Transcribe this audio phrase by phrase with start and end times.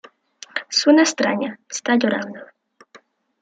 [0.69, 2.39] Suena extraña, está llorando.